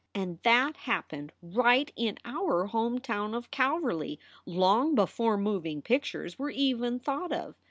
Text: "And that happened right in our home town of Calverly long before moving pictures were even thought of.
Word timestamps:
"And 0.15 0.39
that 0.41 0.77
happened 0.77 1.31
right 1.43 1.91
in 1.95 2.17
our 2.25 2.65
home 2.65 2.97
town 2.99 3.35
of 3.35 3.51
Calverly 3.51 4.19
long 4.47 4.95
before 4.95 5.37
moving 5.37 5.83
pictures 5.83 6.39
were 6.39 6.49
even 6.49 6.97
thought 6.99 7.31
of. 7.31 7.53